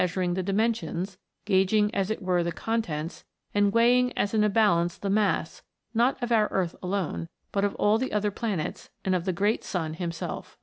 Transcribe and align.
177 0.01 0.33
suring 0.33 0.35
the 0.35 0.41
dimensions, 0.51 1.17
gauging 1.45 1.93
as 1.93 2.09
it 2.09 2.23
were 2.23 2.41
the 2.41 2.51
con 2.51 2.81
tents, 2.81 3.23
and 3.53 3.71
weighing 3.71 4.11
as 4.17 4.33
in 4.33 4.43
a 4.43 4.49
balance 4.49 4.97
the 4.97 5.11
mass, 5.11 5.61
not 5.93 6.17
of 6.23 6.31
our 6.31 6.47
earth 6.47 6.75
alone, 6.81 7.29
but 7.51 7.63
of 7.63 7.75
all 7.75 7.99
the 7.99 8.11
other 8.11 8.31
planets, 8.31 8.89
and 9.05 9.13
of 9.13 9.25
the 9.25 9.31
great 9.31 9.63
sun 9.63 9.93
himself. 9.93 10.57